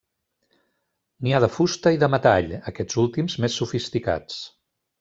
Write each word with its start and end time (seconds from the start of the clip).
N'hi 1.25 1.35
ha 1.35 1.41
de 1.43 1.49
fusta 1.59 1.93
i 1.97 2.01
de 2.05 2.09
metall, 2.15 2.51
aquests 2.73 2.99
últims 3.05 3.39
més 3.45 3.61
sofisticats. 3.63 4.45